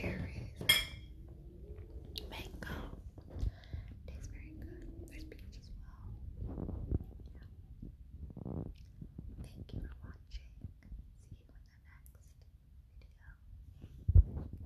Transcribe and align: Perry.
Perry. 0.00 0.37